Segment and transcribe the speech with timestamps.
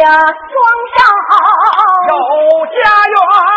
[0.00, 0.56] 呀双
[0.96, 1.36] 上好。
[2.08, 3.49] 有家园。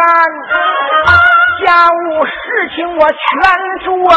[0.00, 0.06] 干
[1.62, 2.32] 家务事
[2.74, 3.14] 情我全
[3.84, 4.08] 做完，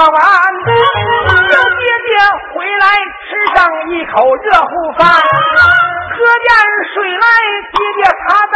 [1.51, 2.09] 叫爹爹
[2.55, 2.87] 回来
[3.19, 6.47] 吃上一口热乎饭，喝点
[6.93, 7.25] 水来，
[7.73, 8.55] 爹爹他在。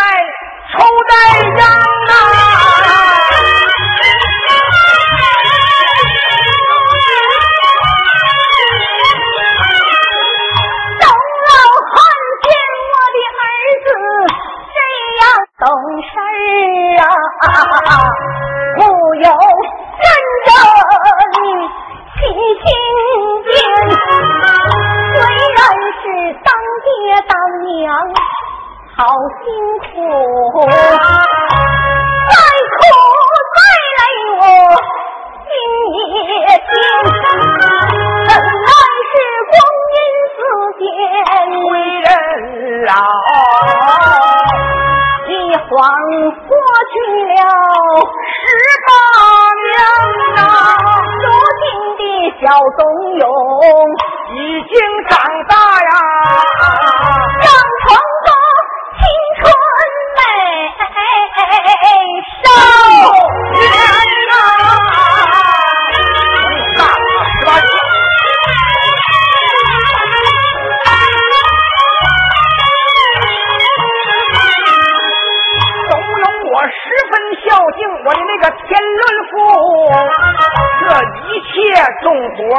[82.49, 82.53] 我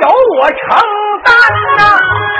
[0.00, 0.08] 有
[0.38, 0.56] 我承
[1.24, 1.30] 担
[1.76, 1.80] 呐、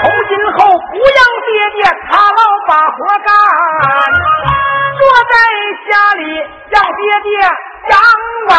[0.01, 3.29] 从今后不让爹爹他老把活干，
[4.97, 4.99] 坐
[5.29, 5.33] 在
[5.87, 6.21] 家里
[6.69, 7.29] 让爹爹
[7.89, 7.93] 养
[8.49, 8.55] 晚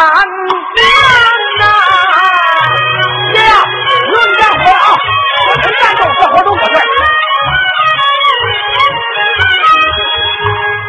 [0.73, 0.79] 年
[1.59, 2.15] 呐、啊。
[3.33, 3.51] 爹呀，
[4.05, 4.87] 不用你干活啊，
[5.49, 6.75] 我承担着，这活都我干。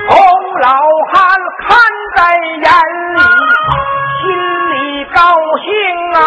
[0.08, 0.12] 洪
[0.60, 0.68] 老
[1.12, 1.14] 汉
[1.66, 1.66] 看
[2.14, 2.64] 在眼
[3.16, 3.18] 里，
[4.20, 4.22] 心
[4.70, 5.18] 里高
[5.58, 5.66] 兴
[6.14, 6.18] 啊。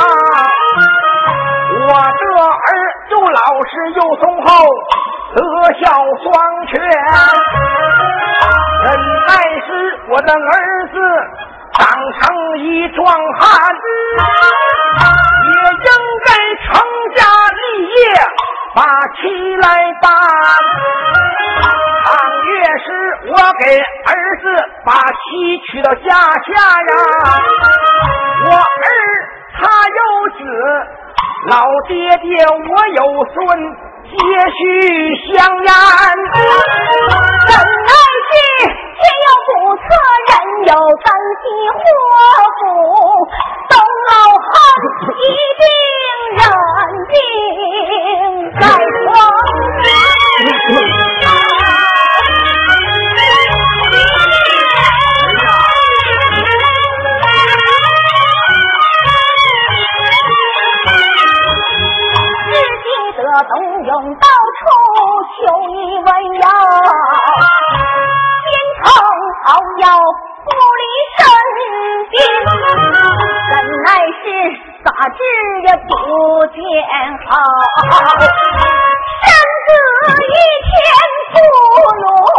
[2.38, 2.70] 我儿
[3.10, 4.64] 又老实又忠厚
[5.34, 5.42] 德
[5.82, 5.90] 孝
[6.22, 6.80] 双全。
[8.84, 8.94] 忍
[9.26, 9.34] 耐
[9.66, 10.96] 是我的儿子
[11.74, 13.74] 长成一壮汉
[15.48, 15.90] 也应
[16.26, 16.30] 该
[16.64, 16.70] 成
[17.16, 17.26] 家
[17.56, 17.98] 立业
[18.76, 18.86] 把
[19.16, 20.12] 妻来办。
[22.06, 22.14] 赏
[22.46, 22.86] 月时
[23.30, 23.66] 我给
[24.06, 24.14] 儿
[24.44, 24.46] 子
[24.86, 26.54] 把妻娶到家下
[26.84, 26.92] 呀
[28.46, 28.62] 我儿
[29.58, 30.00] 他有
[30.38, 31.07] 子
[31.46, 32.52] 老爹爹，我
[32.96, 33.02] 有
[33.34, 33.38] 孙，
[34.04, 34.12] 接
[34.58, 34.60] 续
[35.32, 35.70] 香烟。
[37.48, 37.92] 怎来
[38.28, 38.32] 是
[38.66, 39.86] 天有不测，
[40.28, 40.32] 人
[40.66, 40.74] 有
[41.04, 41.08] 旦
[41.42, 41.80] 夕祸
[42.58, 42.62] 福，
[43.70, 43.72] 东
[44.10, 44.12] 老
[44.44, 44.50] 汉
[45.16, 45.26] 一
[45.60, 45.64] 定
[46.38, 46.42] 人
[47.08, 47.14] 定
[48.60, 48.62] 在
[49.06, 49.08] 床。
[63.38, 63.54] 我东
[63.86, 64.26] 到
[64.58, 64.66] 处
[65.38, 65.38] 求
[65.70, 66.10] 医问
[66.42, 66.50] 药，
[68.42, 68.82] 边城
[69.46, 69.48] 好
[69.78, 69.86] 药
[70.44, 70.50] 不
[70.80, 70.82] 离
[71.14, 71.22] 身
[72.10, 72.18] 边，
[73.52, 73.54] 怎
[73.84, 73.88] 奈
[74.24, 74.26] 是
[74.84, 75.22] 咋治
[75.68, 75.94] 也不
[76.48, 76.58] 见
[77.30, 77.30] 好，
[79.22, 79.30] 身
[79.68, 79.70] 子
[80.26, 80.34] 一
[80.66, 80.74] 天
[81.32, 81.38] 不
[81.94, 82.37] 如。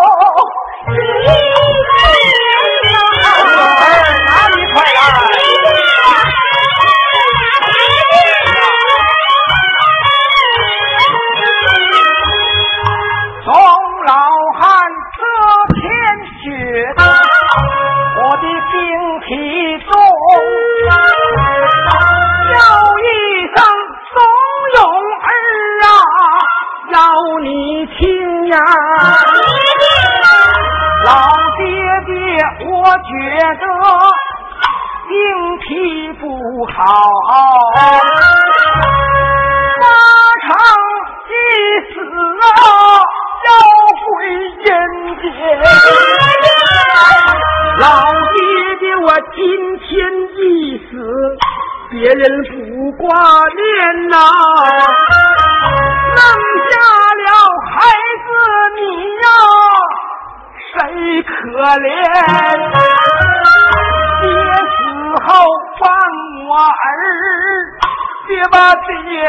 [68.50, 68.86] 把爹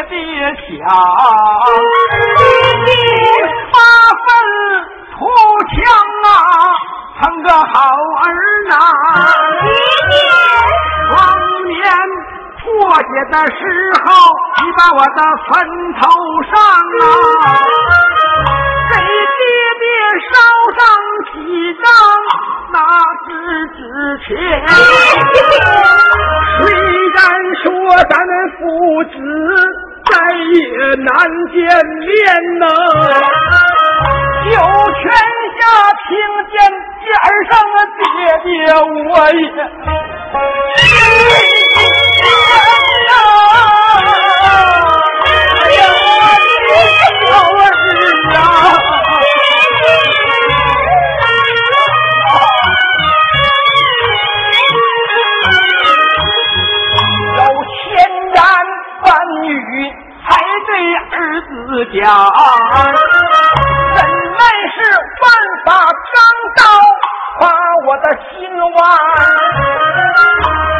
[0.09, 0.17] 爹
[0.67, 0.87] 想，
[3.71, 3.77] 八
[4.25, 4.27] 分
[5.11, 5.17] 土
[5.69, 5.77] 墙
[6.25, 6.27] 啊，
[7.19, 7.75] 成个好
[8.23, 8.25] 儿
[8.69, 8.71] 郎。
[11.11, 11.17] 当
[11.67, 11.77] 年
[12.61, 12.63] 破
[12.97, 13.59] 解的时
[14.05, 14.07] 候，
[14.57, 15.49] 你把我的坟
[15.99, 16.01] 头
[16.51, 16.53] 上
[17.01, 17.03] 啊，
[18.91, 18.93] 给
[19.37, 19.41] 爹
[19.79, 19.83] 爹
[20.29, 20.31] 烧
[20.77, 20.79] 上
[21.33, 21.37] 几
[21.81, 21.83] 张
[22.71, 22.75] 那
[23.25, 23.27] 纸
[23.75, 23.77] 纸
[24.25, 24.27] 钱。
[27.09, 27.23] 虽然
[27.63, 27.65] 说
[28.07, 28.61] 咱们父
[29.05, 29.11] 子
[30.05, 30.53] 再也
[30.95, 31.07] 难
[31.51, 31.57] 见
[32.05, 32.09] 面
[32.59, 32.63] 呐，
[34.45, 34.51] 就
[34.93, 35.03] 全
[35.57, 35.59] 下
[36.05, 36.09] 听
[36.51, 36.53] 见
[37.01, 37.07] 尖
[37.49, 38.05] 上的爹
[38.43, 38.47] 爹，
[39.09, 39.41] 我也。
[60.79, 61.49] 儿子
[61.93, 62.03] 讲，
[63.95, 63.97] 怎
[64.37, 64.41] 奈
[64.73, 64.77] 是
[65.21, 65.23] 万
[65.65, 65.67] 法
[66.13, 66.17] 钢
[66.57, 66.59] 刀，
[67.39, 67.43] 把
[67.87, 68.29] 我的心
[68.75, 68.77] 挖。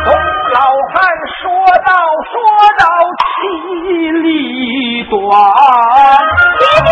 [0.05, 0.07] 董
[0.53, 0.57] 老
[0.93, 0.95] 汉
[1.41, 1.43] 说
[1.85, 1.89] 到
[2.31, 2.35] ：“说
[2.79, 2.83] 到
[3.19, 3.29] 气
[4.11, 4.23] 里
[5.09, 5.13] 短，
[6.57, 6.91] 爹爹，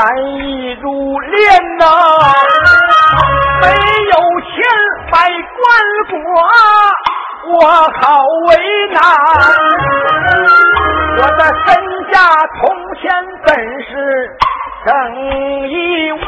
[0.00, 0.88] 难以入
[1.20, 1.28] 殓
[1.76, 1.84] 呐、
[3.60, 4.50] 没有钱
[5.12, 5.60] 买棺
[6.08, 6.16] 椁，
[7.52, 7.60] 我
[8.00, 8.50] 好为
[8.94, 8.96] 难。
[11.18, 11.68] 我的身
[12.10, 12.16] 家
[12.56, 12.60] 铜
[12.96, 13.02] 钱
[13.44, 13.48] 本
[13.82, 13.92] 是
[14.86, 14.88] 挣
[15.68, 15.70] 一
[16.12, 16.18] 万，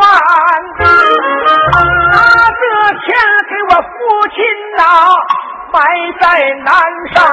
[2.12, 2.14] 拿
[2.60, 2.62] 这
[3.00, 3.08] 钱
[3.48, 3.88] 给我父
[4.34, 4.36] 亲
[4.76, 4.80] 呐、
[5.72, 5.80] 埋
[6.20, 6.24] 在
[6.62, 6.68] 南
[7.14, 7.24] 山。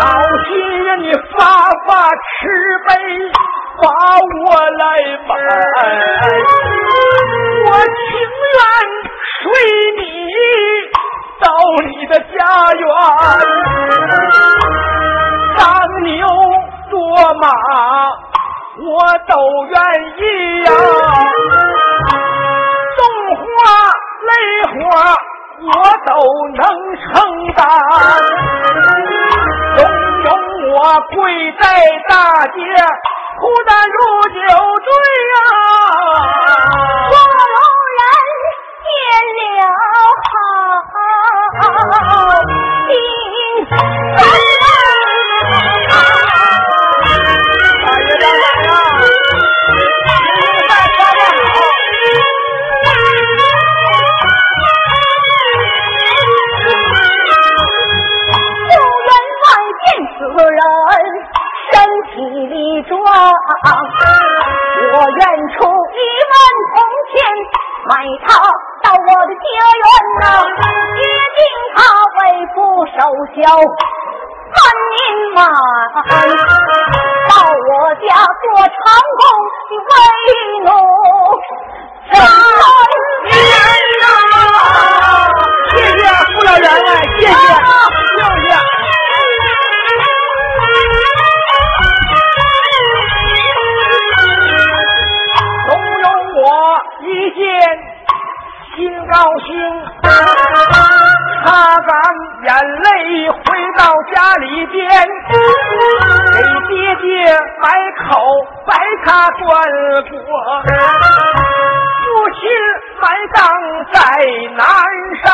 [0.00, 0.04] 好
[0.48, 0.50] 心
[0.84, 1.38] 人，你发
[1.86, 2.18] 发慈
[2.88, 2.90] 悲，
[3.82, 3.88] 把
[4.44, 4.84] 我来
[5.26, 5.30] 买。
[7.64, 7.98] 我情
[8.54, 8.56] 愿
[9.42, 9.42] 随
[9.98, 10.00] 你
[11.40, 11.44] 到
[11.88, 12.38] 你的家
[12.78, 12.82] 园，
[15.58, 15.60] 当
[16.04, 16.16] 牛
[16.88, 16.94] 做
[17.40, 17.44] 马，
[18.78, 18.88] 我
[19.26, 19.32] 都
[19.66, 19.74] 愿
[20.16, 20.20] 意
[20.62, 20.68] 呀、
[22.96, 23.00] 动
[23.36, 23.42] 花
[24.28, 24.30] 累
[24.70, 24.72] 活，
[25.66, 25.68] 我
[26.06, 26.10] 都
[26.54, 26.60] 能
[27.02, 27.10] 承
[27.54, 27.60] 担。
[29.76, 29.80] 总
[30.24, 30.28] 有
[30.72, 30.76] 我
[31.14, 31.16] 跪
[31.58, 31.62] 在
[32.08, 32.12] 大
[32.46, 32.56] 街，
[33.42, 34.38] 孤单如酒
[34.84, 34.88] 醉
[35.34, 35.36] 啊
[37.10, 37.16] 卧
[37.98, 38.00] 人
[38.86, 38.86] 见
[39.58, 39.60] 了
[40.30, 40.32] 好
[42.86, 43.74] 心烦
[63.64, 65.22] 我愿
[65.54, 65.98] 出一
[66.30, 66.34] 万
[66.74, 66.76] 铜
[67.10, 67.14] 钱
[67.86, 67.90] 买
[68.26, 68.26] 他
[68.82, 69.42] 到我的家
[69.78, 69.86] 园
[70.20, 70.24] 呐、
[70.96, 71.00] 约
[71.36, 71.40] 定
[71.74, 71.78] 他
[72.18, 72.20] 为
[72.54, 72.98] 父守
[73.36, 73.40] 孝。
[74.52, 75.00] 三年
[75.34, 75.40] 满，
[77.30, 78.06] 到我家
[78.42, 78.76] 做长
[79.18, 79.22] 工
[79.68, 79.90] 的为
[80.64, 80.66] 奴
[82.12, 82.14] 三
[83.24, 83.30] 年
[84.00, 84.04] 呐、
[99.12, 99.52] 高兴，
[101.44, 101.46] 擦
[101.80, 101.90] 干
[102.44, 102.48] 眼
[102.80, 102.86] 泪
[103.28, 103.44] 回
[103.76, 103.80] 到
[104.14, 104.80] 家里边，
[106.32, 106.36] 给
[106.68, 107.06] 爹爹
[107.60, 107.64] 买
[108.08, 108.08] 口
[108.66, 108.72] 白
[109.04, 109.40] 茶端
[110.08, 110.16] 果。
[112.02, 112.40] 父亲
[113.02, 113.04] 埋
[113.34, 113.38] 葬
[113.92, 113.98] 在
[114.56, 114.64] 南
[115.22, 115.28] 山，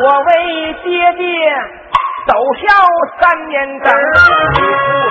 [0.00, 0.30] 我为
[0.84, 1.24] 爹爹
[2.28, 2.30] 守
[2.62, 2.66] 孝
[3.20, 3.86] 三年整，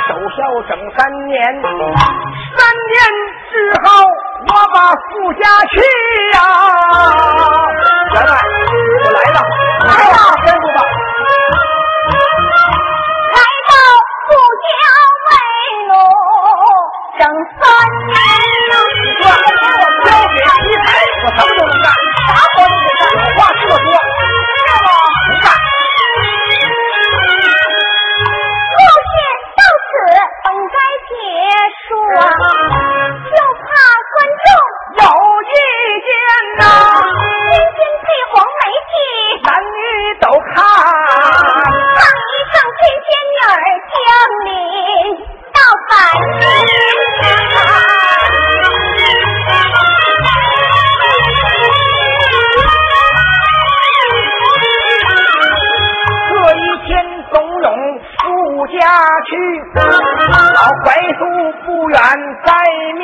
[0.07, 0.37] 守孝
[0.69, 1.35] 整三年。
[1.61, 2.97] 三年
[3.59, 3.87] 之后，
[4.47, 5.73] 我把富家去
[6.33, 6.37] 呀、
[8.13, 8.31] 员外，
[9.03, 9.37] 我来了，
[9.81, 10.77] 来了，吩咐吧。
[13.35, 13.37] 来
[13.67, 13.71] 到
[14.25, 14.27] 富
[14.65, 14.71] 家
[15.27, 15.31] 为
[15.89, 15.91] 奴
[17.19, 17.21] 整
[17.59, 17.61] 三
[18.07, 18.15] 年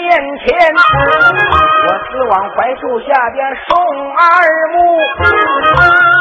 [0.06, 0.46] 面前，
[1.88, 3.74] 我死往槐树下边送
[4.14, 4.22] 二
[4.72, 4.78] 木，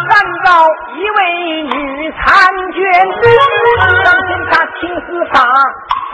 [0.09, 0.13] 看
[0.43, 0.49] 到
[0.95, 1.19] 一位
[1.65, 2.17] 女婵
[2.73, 2.81] 娟，
[4.03, 5.35] 当天她青丝发，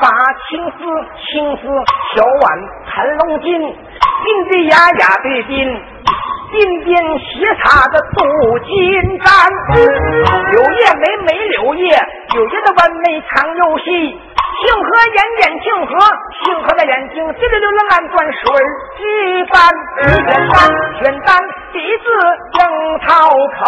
[0.00, 0.02] 发
[0.48, 0.78] 青丝，
[1.30, 1.62] 青丝
[2.16, 2.44] 小碗
[2.86, 5.54] 盘龙巾，金的牙牙对金。
[6.50, 8.18] 鬓边斜插着镀
[8.66, 8.74] 金
[9.20, 9.30] 簪，
[10.50, 11.94] 柳叶眉眉柳叶，
[12.34, 14.18] 柳叶的弯眉藏又细。
[14.60, 15.90] 庆和眼眼庆和，
[16.44, 18.58] 庆和的眼睛滴溜溜的暗转水儿
[19.46, 19.56] 般，
[20.04, 20.08] 选
[20.48, 20.54] 单
[20.98, 21.28] 选单
[21.72, 22.04] 鼻子
[22.52, 22.60] 正
[23.06, 23.64] 讨口，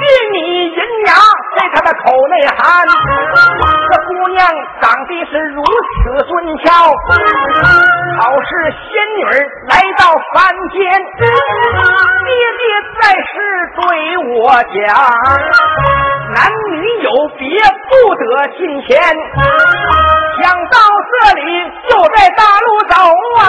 [0.00, 0.36] 玉米
[0.70, 1.12] 银牙
[1.56, 2.56] 在他的口内含。
[3.90, 4.40] 这姑娘
[4.80, 6.32] 长得是如此俊
[6.64, 6.72] 俏，
[8.20, 9.20] 好是仙女
[9.68, 10.00] 来到
[10.32, 10.80] 凡间。
[11.20, 12.62] 爹爹
[13.00, 13.32] 在世
[13.76, 13.82] 对
[14.40, 14.72] 我讲。
[16.34, 17.44] 男女有别，
[17.90, 18.22] 不得
[18.56, 18.90] 近前。
[20.42, 20.76] 想到
[21.10, 21.40] 这里，
[21.88, 22.94] 就在大路走
[23.40, 23.42] 啊！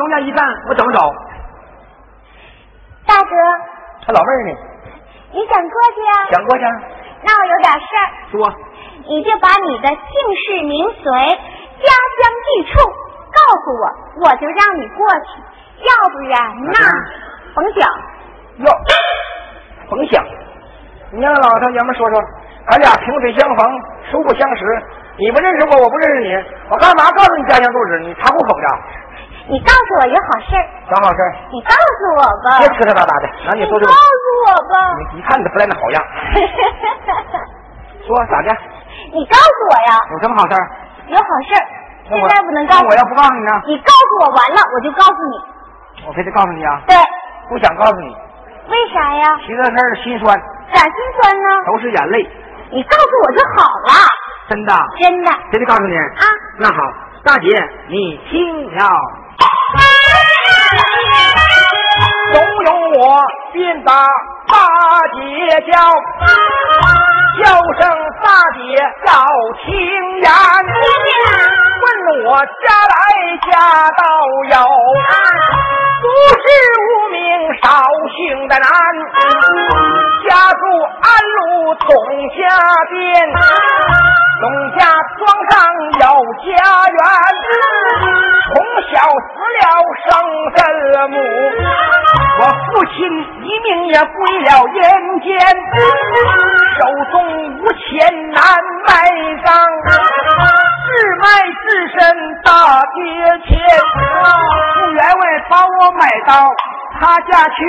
[0.00, 0.98] 大个人往中间一站，我怎么走？
[3.06, 3.30] 大哥，
[4.06, 4.56] 他老妹儿呢？
[5.32, 6.14] 你想过去啊？
[6.32, 6.64] 想过去。
[7.22, 8.06] 那我有点事儿。
[8.30, 8.54] 说。
[9.00, 9.96] 你就把你的姓
[10.46, 12.78] 氏名随、家乡地处
[13.32, 13.82] 告诉我，
[14.24, 15.40] 我就让你过去。
[15.80, 16.36] 要不然
[16.70, 16.76] 那
[17.54, 17.88] 甭想。
[18.58, 18.68] 哟，
[19.88, 20.22] 甭想，
[21.12, 22.20] 你让老头爷们说说，
[22.66, 23.66] 俺俩萍水相逢，
[24.10, 24.64] 素不相识，
[25.16, 26.34] 你不认识我，我不认识你，
[26.68, 28.00] 我干嘛告诉你家乡住址？
[28.00, 28.66] 你查户口的？
[29.50, 30.54] 你告诉我有好事
[30.86, 31.18] 啥好事
[31.50, 32.62] 你告诉我吧。
[32.62, 33.82] 别磕磕哒哒的，那你说说。
[33.82, 34.94] 告诉我吧。
[35.12, 35.98] 你一看你不赖那好样。
[38.06, 38.54] 说咋的？
[39.12, 39.98] 你告诉我呀。
[40.14, 40.54] 有什么好事
[41.08, 41.58] 有好事
[42.06, 42.86] 现在不能告诉。
[42.86, 43.50] 我要不告诉你呢？
[43.66, 45.40] 你告诉我完了，我就告诉你。
[46.06, 46.80] 我非得告诉你啊？
[46.86, 46.94] 对。
[47.48, 48.14] 不想告诉你。
[48.70, 49.34] 为啥呀？
[49.42, 50.38] 提这事儿心酸。
[50.72, 51.48] 咋心酸呢？
[51.66, 52.22] 都是眼泪。
[52.70, 54.06] 你告诉我就好了。
[54.48, 54.72] 真的。
[55.00, 55.32] 真的。
[55.50, 55.96] 非得告诉你。
[55.98, 56.06] 啊。
[56.58, 56.78] 那好，
[57.24, 57.48] 大姐，
[57.88, 58.86] 你听了。
[62.32, 63.00] 怂恿我
[63.52, 63.92] 便打
[64.48, 64.54] 大
[65.14, 65.18] 姐
[65.72, 65.74] 叫，
[67.42, 67.44] 叫
[67.80, 67.82] 声
[68.22, 68.58] 大姐
[69.06, 69.08] 要
[69.64, 69.68] 听
[70.20, 70.26] 言。
[71.82, 71.84] 问
[72.26, 72.94] 我家来
[73.50, 73.52] 家
[73.90, 74.02] 道
[74.50, 74.54] 有，
[76.00, 76.42] 不是
[76.80, 77.18] 无名
[77.62, 77.68] 少
[78.16, 78.66] 姓的男，
[80.26, 80.62] 家住
[81.02, 81.38] 安陆
[81.74, 81.88] 董
[82.30, 82.40] 家
[82.90, 82.98] 店，
[84.40, 84.44] 董
[84.78, 84.80] 家
[85.18, 85.52] 庄上
[86.00, 86.04] 有
[86.46, 86.48] 家
[86.88, 86.98] 园，
[88.48, 88.54] 从
[88.90, 88.92] 小
[89.28, 89.62] 死了
[90.06, 90.08] 生
[90.56, 90.58] 身
[91.10, 91.14] 母，
[92.40, 92.96] 我父亲
[93.44, 94.80] 一命也归了阴
[95.20, 95.28] 间，
[96.78, 96.80] 手
[97.12, 97.14] 中
[97.58, 97.84] 无钱
[98.30, 98.40] 难
[98.86, 98.88] 卖
[99.44, 99.48] 账。
[100.90, 101.24] 自卖
[101.62, 102.00] 自身
[102.42, 102.48] 大
[102.94, 102.98] 跌
[103.46, 103.50] 钱，
[105.48, 106.32] 把我买到
[107.00, 107.60] 他家去，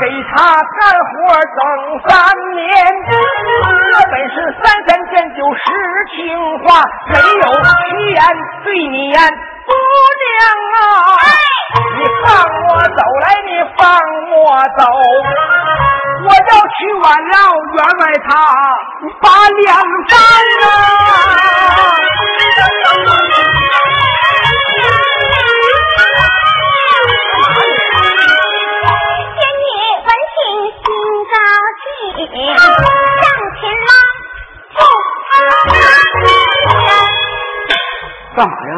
[0.00, 0.02] 给
[0.34, 0.34] 他
[0.78, 1.58] 干活整
[2.08, 2.10] 三
[2.54, 2.60] 年。
[3.92, 5.60] 这本是三三见酒实
[6.16, 6.16] 情
[6.64, 6.64] 话，
[7.08, 8.18] 没有虚言
[8.64, 9.16] 对你言。
[9.64, 9.70] 姑
[10.22, 10.30] 娘
[10.74, 10.82] 啊，
[11.96, 12.26] 你放
[12.66, 13.80] 我走来，你放
[14.32, 14.42] 我
[14.76, 14.80] 走，
[16.24, 17.34] 我要去晚了
[17.74, 18.30] 员外他
[19.20, 19.24] 把
[19.58, 19.68] 两
[20.08, 20.12] 翻
[20.62, 20.66] 啊！
[32.40, 32.40] 上
[33.60, 33.92] 前拉
[38.34, 38.72] 干嘛呀？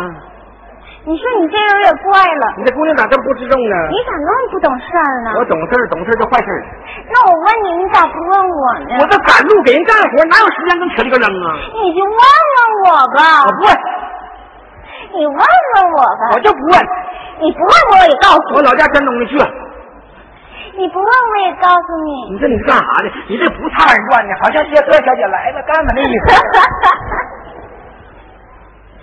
[1.06, 3.76] 你说你这人有点怪了，你这姑娘咋这么不知重呢？
[3.90, 5.36] 你咋那么不懂事儿呢？
[5.38, 6.64] 我懂事儿，懂事就坏事儿。
[7.12, 8.96] 那我问你，你咋不问我呢？
[9.00, 11.54] 我这赶路给人干活，哪有时间跟扯这个扔啊？
[11.74, 13.44] 你就问问我吧。
[13.46, 13.70] 我不问。
[15.12, 16.34] 你问问我吧。
[16.34, 16.74] 我就不问。
[17.38, 18.56] 你不问我，我也告诉你。
[18.56, 19.38] 我老家山东的去。
[20.76, 22.34] 你不问我也告诉你。
[22.34, 23.06] 你这你是干啥的？
[23.28, 26.34] 你这不差二转呢，好像谢客小姐来了，干嘛那意思？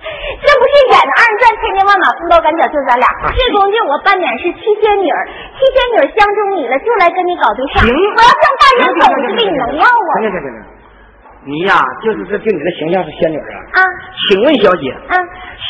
[0.02, 3.06] 这不是演的二人转，千军万马分刀赶脚，就咱俩。
[3.32, 5.08] 这东西我扮演是七仙女，
[5.56, 7.86] 七仙女相中你了，就来跟你搞对象。
[7.86, 10.10] 行，我要上大院走去，你能要我？
[10.20, 10.58] 行行行行，
[11.46, 13.78] 你呀，就是这就你的形象是仙女啊。
[13.78, 13.80] 啊。
[14.28, 15.16] 请问小姐，啊，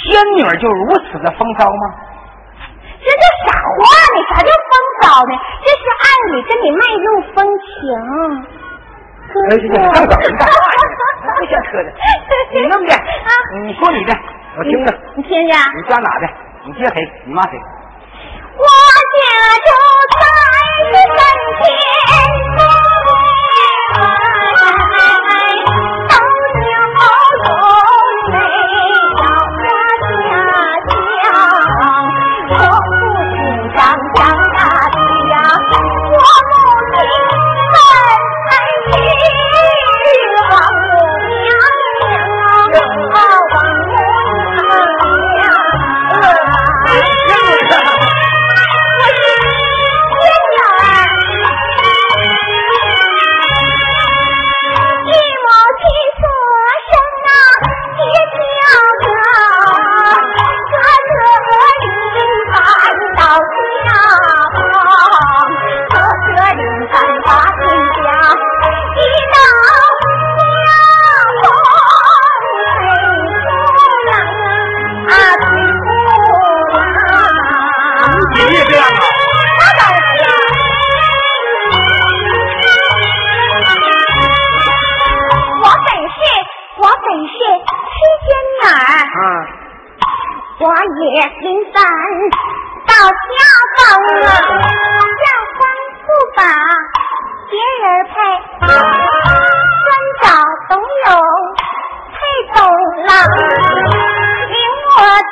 [0.08, 1.84] 仙女就如此的风骚吗？
[3.04, 3.84] 这叫傻话
[4.16, 4.18] 呢？
[4.32, 4.72] 啥叫风
[5.12, 5.34] 骚呢？
[5.64, 7.68] 这是爱你，跟你卖弄风情。
[9.50, 10.50] 哎，这这上早干啥呀？
[11.40, 11.90] 别想扯的，
[12.54, 12.94] 你弄的，
[13.66, 14.14] 你说你的，
[14.58, 14.88] 我听着。
[15.16, 16.28] 你听着，你家哪的？
[16.66, 17.12] 你爹谁？
[17.26, 17.60] 你妈谁？
[18.58, 19.20] 我家
[19.66, 19.70] 住
[20.16, 20.24] 在
[21.18, 21.20] 三
[21.60, 22.51] 千。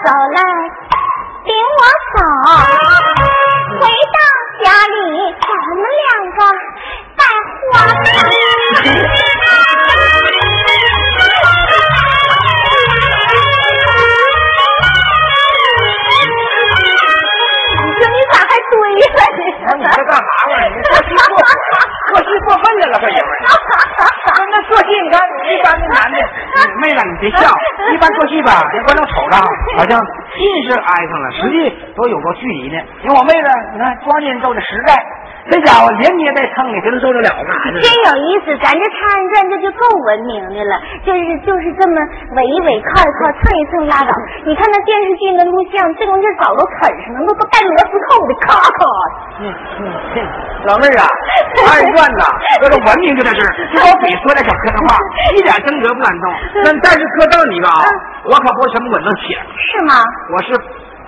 [0.09, 0.37] 好嘞
[1.45, 1.81] 领我
[2.17, 2.19] 走
[3.79, 3.81] 回
[4.15, 4.17] 到
[4.63, 4.97] 家里
[5.39, 5.45] 咱
[5.77, 6.39] 们两个
[7.15, 7.21] 在
[7.69, 7.73] 黄
[16.59, 20.75] 你说你咋还追了呢你这干啥玩意儿？
[20.75, 21.37] 你过去过
[22.09, 23.29] 过去过分的了这也不
[24.51, 26.17] 那做戏你看一般的男的
[26.81, 27.47] 妹子你别笑
[27.93, 29.37] 一般做戏吧别观众瞅着
[29.79, 29.95] 好像
[30.35, 32.75] 近是挨上了，实际都有个距离呢。
[32.99, 34.91] 因为我妹子，你看光年走的实在，
[35.47, 37.47] 这家伙连捏带蹭的，谁能受得了啊？
[37.79, 40.75] 真有意思，咱这插人转这就够文明的了，
[41.07, 41.95] 就是就是这么
[42.35, 44.11] 围一围，靠一靠，蹭一蹭拉倒。
[44.43, 48.83] 你看那电视剧那录像，这东西早都啃上了，那都带螺丝扣的，咔咔。
[49.39, 49.47] 嗯
[49.79, 50.27] 嗯，
[50.67, 51.07] 老妹儿啊，
[51.71, 52.27] 二转呐，
[52.59, 54.99] 这个文明就在这儿，就把嘴说点小磕碜话，
[55.31, 56.25] 一点真格不敢动。
[56.67, 57.71] 但但是磕到你吧，
[58.25, 59.21] 我可不是什么稳当且。
[59.55, 59.93] 是吗？
[60.35, 60.53] 我是。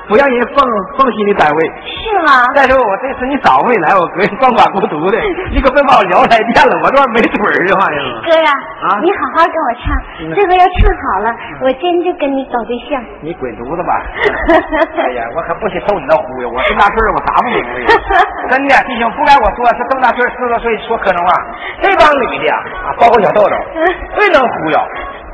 [0.10, 0.60] 不让人放
[0.98, 2.44] 放心的单位是吗？
[2.58, 5.16] 再说我这次你早没来，我哥放寡孤独的，
[5.54, 8.04] 你可别把我聊来电了，我这玩意没准儿这玩意儿。
[8.26, 8.50] 哥呀，
[8.82, 9.86] 啊，你好好跟我唱，
[10.36, 11.30] 这回要唱好了，
[11.64, 13.00] 我真就跟你搞对象。
[13.22, 13.94] 你滚犊子吧！
[15.00, 17.88] 哎呀，我可不许受你那忽悠，我这么大岁数，我啥不明白呀？
[18.50, 21.34] 真的，弟兄不该我说，是这么大岁数，四十多岁说可能话。
[21.82, 23.56] 这帮女的啊，包括小豆豆，
[24.18, 24.80] 最能忽悠。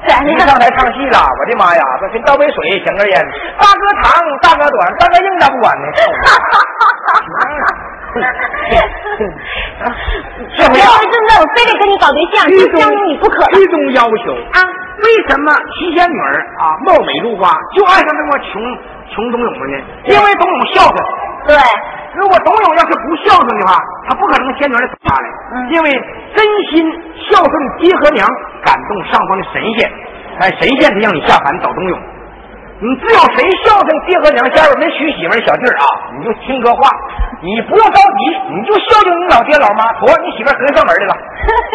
[0.08, 3.18] 一上台唱戏了， 我的妈呀，这跟倒杯水，香根烟，
[3.60, 4.04] 大哥长，
[4.42, 5.86] 大哥短，大哥硬，咋不管呢？
[10.56, 13.44] 这回真的，我非得跟你搞对象，非相中你不可。
[13.52, 14.62] 最终要求啊？
[15.04, 18.62] 为什么七仙女儿啊，貌美如花，就爱上那么穷
[19.14, 19.84] 穷董永了呢？
[20.06, 20.98] 因为董永孝顺。
[21.48, 21.56] 对，
[22.14, 25.26] 如果董永要是不孝顺的话，他不可能仙女儿死下来。
[25.56, 25.90] 嗯，因为
[26.36, 26.84] 真心
[27.32, 28.28] 孝顺爹和娘，
[28.64, 29.90] 感动上方的神仙，
[30.40, 31.98] 哎，神仙才让你下凡找董永。
[32.80, 36.92] 你只有谁孝顺爹和娘，家里没娶媳妇的小弟儿啊，你就听哥话，
[37.42, 38.22] 你不用着急，
[38.54, 39.86] 你就孝敬你老爹老妈。
[40.02, 41.14] 妥，你媳妇合上门来了。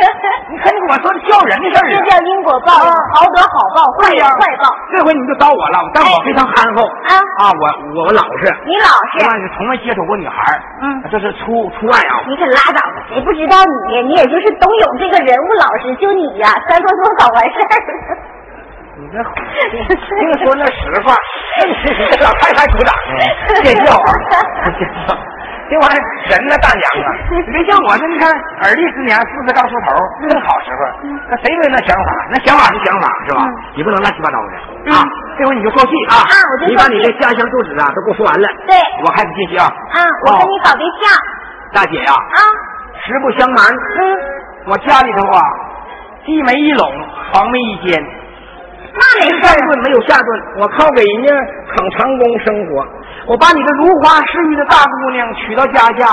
[0.51, 4.67] 你看我说的叫人的事儿这叫因果报应，好得好报，坏得坏报。
[4.91, 7.63] 这回你就找我了，但我非常憨厚啊啊，我
[7.95, 8.51] 我我老实。
[8.67, 9.23] 你老实。
[9.23, 10.35] 我从未接触过女孩
[10.83, 12.19] 嗯，这是出出外啊。
[12.27, 13.57] 你可拉倒吧，谁不知道
[13.89, 14.03] 你？
[14.11, 18.19] 你也就是董永这个人物老实，就你呀，三说说早完事儿。
[18.99, 19.17] 你这
[20.21, 21.17] 净说那实话，
[22.11, 23.23] 这老太太鼓掌呢，
[23.65, 25.17] 见笑啊！
[25.71, 27.09] 这玩意儿人呢大娘啊，
[27.51, 28.29] 别像我这，你看
[28.63, 29.97] 耳立之年，四十刚出头，
[30.29, 30.81] 正好时候。
[31.31, 32.11] 那谁没那想法？
[32.31, 33.41] 那想法是想法，是吧？
[33.75, 34.53] 你不能乱七八糟的
[34.93, 35.01] 啊！
[35.39, 36.17] 这回你就做戏啊！
[36.69, 38.47] 你把你的家乡住址啊都给我说完了。
[38.67, 39.65] 对，我还得进去啊。
[39.65, 41.09] 啊，我跟你搞对象。
[41.73, 42.13] 大姐呀！
[42.13, 42.39] 啊，
[43.07, 44.01] 实不相瞒，嗯，
[44.67, 45.41] 我家里头啊，
[46.27, 46.87] 地没一垄，
[47.33, 48.03] 房没一间。
[48.95, 50.29] 那没上顿没有下顿，
[50.61, 51.33] 我靠给人家
[51.75, 52.87] 捧长工生活。
[53.27, 56.13] 我把你这如花似玉的大姑娘娶到家下，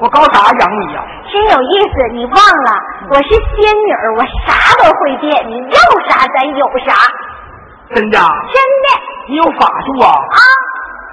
[0.00, 1.04] 我搞啥养你呀？
[1.30, 2.70] 真有意思，你忘了
[3.10, 6.94] 我是仙女，我啥都会变，你要啥咱有啥。
[7.94, 8.18] 真的？
[8.18, 8.86] 真的。
[9.28, 10.10] 你有法术啊？
[10.10, 10.38] 啊。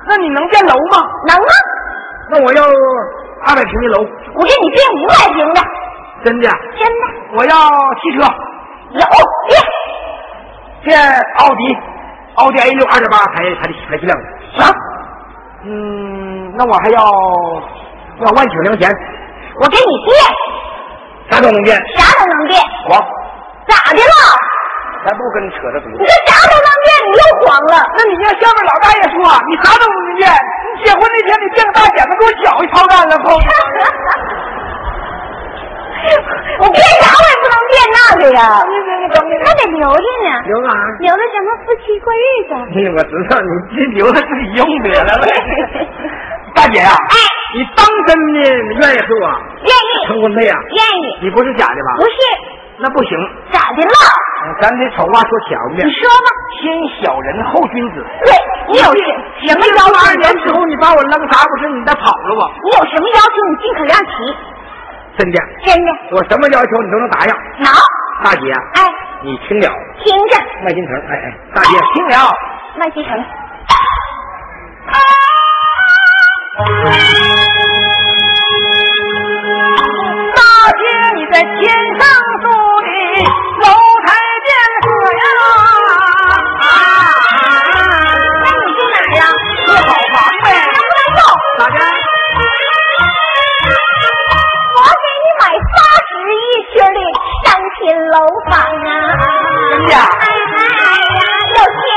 [0.07, 0.97] 那你能建楼吗？
[1.27, 1.53] 能啊。
[2.31, 2.63] 那我要
[3.45, 3.99] 二百平的楼。
[4.35, 5.61] 我给你变五百平的。
[6.23, 6.49] 真的？
[6.79, 7.37] 真的。
[7.37, 7.55] 我要
[8.01, 8.25] 汽车。
[8.91, 9.32] 有变。
[10.85, 10.91] 这
[11.39, 11.61] 奥迪，
[12.35, 14.17] 奥迪 A 六二点八排排的排气量
[14.57, 14.71] 啥？
[15.65, 16.99] 嗯，那我还要
[18.19, 18.91] 要万九两钱，
[19.61, 20.13] 我给你变，
[21.31, 21.75] 啥都能变。
[21.95, 22.99] 啥都能变，黄，
[23.67, 24.15] 咋的了？
[25.07, 25.97] 咱不跟你扯这犊子。
[25.99, 27.79] 你这啥都能变，你又黄了。
[27.95, 30.27] 那你让下面老大爷说，你啥都能变。
[30.75, 33.39] 你结婚那天，你变个大剪子给我绞一操干了，后。
[36.59, 38.59] 我变啥我也不能变那个呀，
[39.43, 40.77] 还得留着呢，留干啥？
[40.99, 42.51] 留着咱们夫妻过日子。
[42.53, 45.11] 哎，我知道你这留着自己用得了。
[46.55, 47.15] 大姐呀、哎，
[47.55, 49.25] 你当真的愿意和我
[49.65, 52.03] 愿意，成婚配啊、愿意，你不是假的吧不？
[52.05, 52.15] 是
[52.77, 53.17] 那不行，
[53.51, 53.97] 咋的了？
[54.61, 56.27] 咱得丑话说前面你，说吧。
[56.61, 58.05] 先小人后君子。
[58.25, 58.33] 对
[58.69, 59.01] 你有什
[59.47, 59.93] 什么要求？
[59.93, 61.69] 二年之后你把我扔啥不是？
[61.69, 62.51] 你再跑了吧？
[62.63, 63.35] 你有什么要求？
[63.49, 64.11] 你尽可量提，
[65.17, 65.91] 真的，真的。
[66.11, 67.31] 我什么要求你都能答应。
[67.65, 67.71] 好，
[68.23, 68.81] 大姐，哎，
[69.23, 69.69] 你听了，
[70.03, 72.15] 听着，麦金城，哎哎，大姐听了。
[72.77, 73.23] 麦西成。
[98.13, 98.61] 楼房啊！
[99.89, 101.89] 有钱！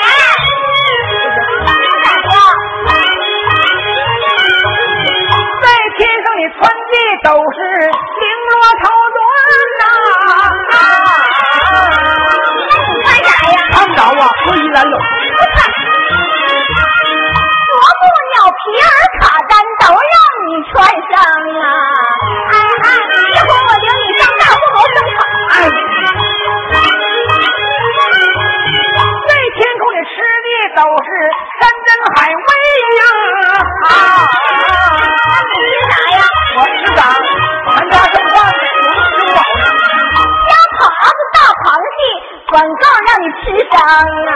[5.60, 5.64] 在
[5.98, 7.58] 天上你穿的都是
[8.16, 9.18] 绫罗绸缎
[9.76, 9.84] 呐。
[12.66, 13.60] 那你穿啥呀？
[13.72, 14.90] 看不着啊，灰衣蓝绺。
[14.96, 15.54] 不穿。
[17.68, 18.02] 罗布、
[18.32, 18.88] 鸟皮儿、
[19.20, 20.16] 卡丹都让
[20.48, 20.74] 你穿
[21.12, 21.14] 上
[21.60, 21.65] 啊！
[43.86, 44.35] 你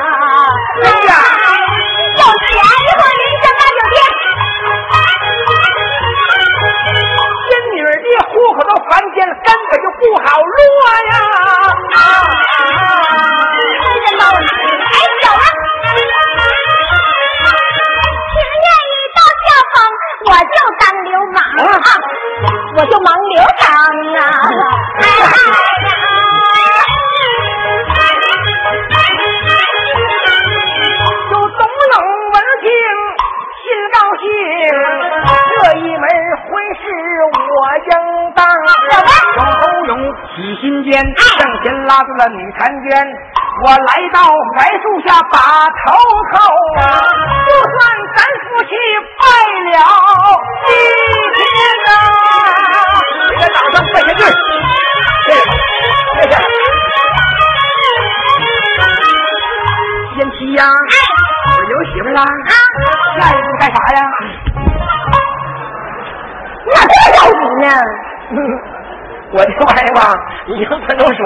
[41.90, 42.94] 拉住了女婵娟，
[43.64, 44.22] 我来到
[44.54, 45.36] 槐树下把
[45.82, 45.90] 头
[46.30, 46.38] 叩
[46.78, 46.80] 啊，
[47.50, 47.74] 就算
[48.14, 48.70] 咱夫妻
[49.18, 49.20] 拜
[49.66, 49.74] 了
[50.68, 50.72] 一
[51.34, 51.38] 天
[51.84, 51.90] 呐。
[53.32, 54.22] 你在打上拜天队，
[55.26, 55.28] 对，
[56.14, 56.32] 谢谢。
[60.14, 62.22] 贤妻呀，我有媳妇啦，
[63.18, 63.98] 下一步干啥呀？
[66.64, 67.66] 你咋这么着急呢？
[69.32, 70.10] 我这玩意儿吧，
[70.48, 71.22] 你听村中说，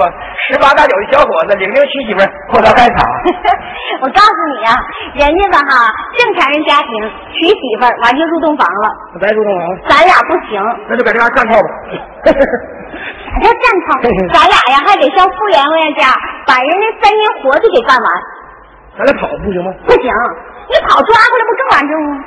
[0.49, 3.01] 十八大九的小伙子领令娶媳妇儿，不知道干啥。
[4.05, 4.77] 我告诉你啊，
[5.17, 6.93] 人家吧哈，正常人家庭
[7.33, 10.61] 娶媳妇儿完就入洞房了，我再入洞房，咱俩不行。
[10.89, 11.69] 那就搁这嘎干套吧。
[12.29, 13.97] 啥叫干套？
[14.37, 16.13] 咱俩呀还得上傅员外家
[16.47, 18.07] 把人家三年活计给干完。
[18.97, 19.73] 咱俩跑不行吗？
[19.87, 20.13] 不行，
[20.69, 22.25] 你跑抓回来不更完整吗？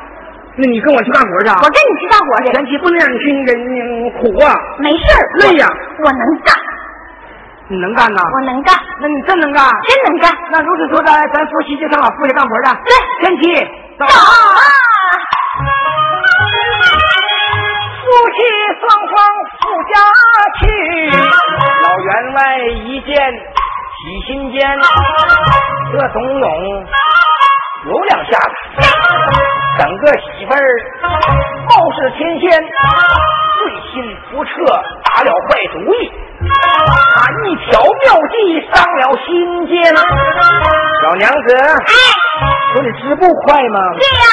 [0.60, 1.56] 那你跟我去干活去啊？
[1.62, 5.68] 我跟你去干活去，前妻不能让你去那个嗯苦啊，没事儿，累呀
[6.00, 6.56] 我我能干，
[7.70, 8.20] 你能干呐？
[8.34, 9.64] 我能干，那你真能干？
[9.86, 10.34] 真能干。
[10.52, 12.64] 那如此说，咱咱夫妻就上老夫家干活去。
[12.86, 12.92] 对，
[13.22, 13.44] 前妻
[14.00, 14.06] 啊！
[18.08, 18.38] 夫妻
[18.80, 19.16] 双方
[19.62, 19.94] 赴家
[20.60, 20.64] 去，
[21.84, 22.40] 老员外
[22.86, 23.12] 一见
[24.00, 24.58] 喜心间，
[25.92, 26.48] 这董永
[27.86, 28.54] 有两下子，
[29.78, 30.58] 整个媳妇儿
[31.70, 33.60] 貌似天仙，醉
[33.92, 34.50] 心不彻，
[35.06, 35.96] 打了坏主意。
[36.40, 38.36] 他一条妙计
[38.72, 39.74] 伤了心间。
[41.02, 41.94] 小娘子，哎，
[42.74, 43.80] 说你织布快吗？
[43.94, 44.26] 对呀，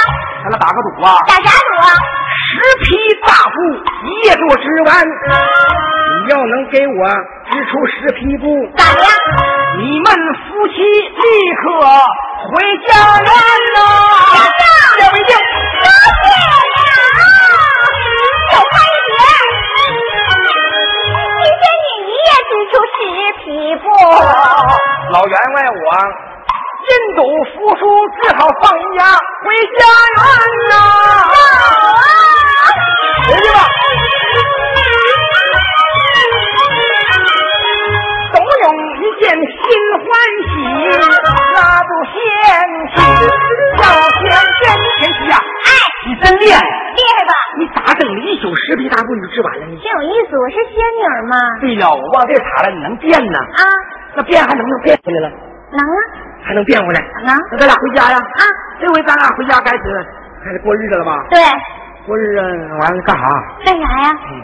[0.44, 1.08] 咱俩打个赌啊！
[1.26, 1.88] 打啥赌啊？
[2.44, 2.52] 十
[2.84, 2.86] 匹
[3.26, 3.56] 大布
[4.06, 4.88] 一夜做织完，
[6.24, 7.00] 你要能给我
[7.50, 8.44] 织出十匹布，
[8.76, 9.08] 咋的呀？
[9.78, 11.62] 你们夫妻立刻
[12.50, 12.52] 回
[12.86, 12.88] 家
[13.20, 13.28] 园
[13.74, 13.78] 呐！
[14.34, 14.38] 这
[15.10, 15.30] 不一定。
[15.80, 15.86] 多
[16.22, 17.22] 谢呀！
[18.52, 19.12] 有开学，
[21.42, 22.98] 今天你一夜织出十
[23.40, 23.44] 匹
[23.82, 23.84] 布。
[25.10, 25.86] 老员外我
[28.38, 28.64] 好放
[28.96, 29.00] 假
[29.44, 29.46] 回
[29.78, 29.80] 家
[30.16, 30.18] 园
[30.70, 30.72] 呐。
[33.26, 33.43] 回去
[50.38, 51.36] 我是仙女吗？
[51.60, 53.38] 对呀，我往这插了，你能变呢？
[53.38, 53.60] 啊，
[54.16, 55.28] 那变还能不能变回来了？
[55.70, 55.98] 能啊，
[56.42, 57.00] 还能变回来？
[57.24, 58.18] 能那咱俩回家呀？
[58.18, 58.42] 啊，
[58.80, 59.82] 这回咱俩回家开始
[60.44, 61.12] 开始过日子了吧？
[61.30, 61.38] 对，
[62.06, 62.40] 过日子
[62.80, 63.28] 完了干啥？
[63.64, 64.10] 干啥呀？
[64.30, 64.42] 嗯，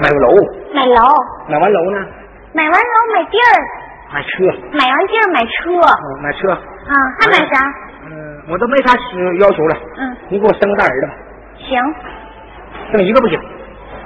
[0.00, 0.28] 买个楼，
[0.74, 1.00] 买楼，
[1.48, 1.98] 买完楼呢，
[2.52, 3.50] 买完楼买地儿，
[4.12, 6.50] 买车，买完地儿买车，嗯，买车。
[6.52, 7.64] 啊，还买啥？
[8.06, 8.92] 嗯，我都没啥
[9.40, 9.76] 要求了。
[9.98, 11.12] 嗯，你给我生个大儿子吧，
[11.58, 11.80] 行，
[12.92, 13.40] 生一个不行，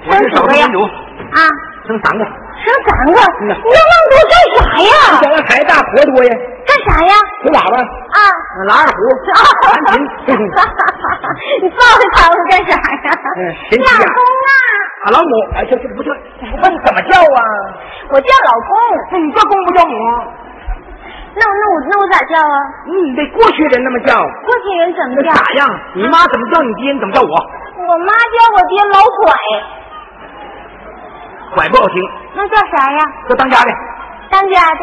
[0.07, 0.89] 我生是少数几个呀民族，
[1.35, 1.39] 啊，
[1.87, 2.25] 生三个。
[2.59, 4.93] 生三个，嗯呐你要那么多干啥呀？
[5.23, 6.33] 想要孩子大活多呀，
[6.67, 7.13] 干啥呀？
[7.41, 8.19] 吹喇叭，啊，
[8.67, 8.99] 拉二胡，
[9.87, 9.95] 弹
[10.27, 10.35] 琴。
[11.63, 12.99] 你抱着他们干啥呀
[13.79, 14.51] 老公啊，
[15.07, 17.41] 啊，老母，哎，这这不叫，我问你怎么叫啊？
[18.11, 18.75] 我叫老公，
[19.13, 19.95] 那你叫公不叫母？
[21.39, 22.57] 那我那我那我咋叫啊？
[22.91, 25.31] 你得过去人那么叫，过去人怎么叫？
[25.31, 25.71] 咋样？
[25.95, 26.93] 你妈怎么叫你爹？
[26.93, 27.31] 你怎么叫我？
[27.87, 29.31] 我妈叫我爹老拐，
[31.55, 31.97] 拐不好听？
[32.35, 32.99] 那叫啥呀？
[33.29, 33.71] 叫当家的。
[34.31, 34.83] 当家的。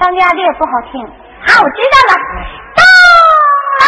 [0.00, 1.06] 当家的也不好听。
[1.46, 2.12] 好我知道了。
[2.74, 2.80] 当
[3.80, 3.84] 啊。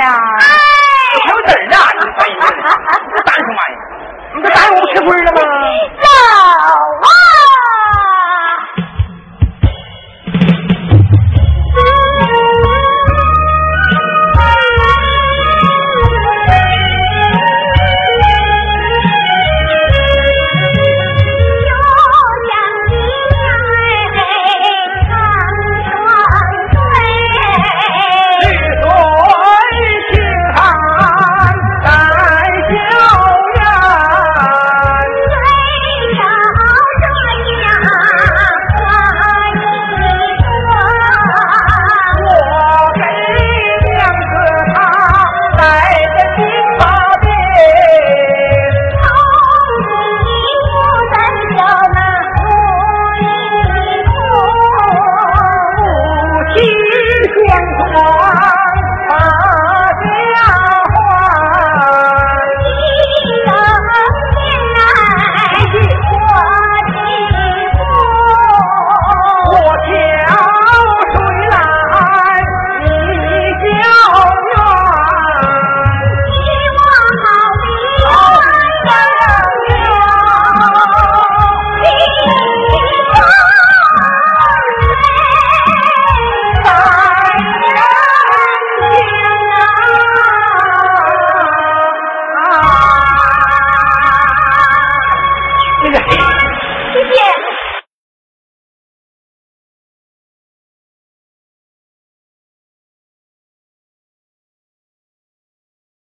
[0.00, 0.44] 呀哎。
[1.16, 2.10] 小还有哪儿呢你
[3.24, 3.74] 答应什么玩意
[4.34, 5.38] 你这答应我不吃亏了吗？
[6.02, 6.06] 走
[7.02, 7.06] 啊。